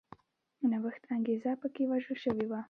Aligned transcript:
نوښت 0.69 1.03
انګېزه 1.15 1.51
په 1.61 1.67
کې 1.73 1.83
وژل 1.91 2.15
شوې 2.23 2.45
وه 2.47 2.59